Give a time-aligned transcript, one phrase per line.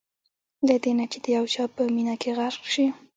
[0.67, 2.87] له دې نه چې د یو چا په مینه کې غرق شئ.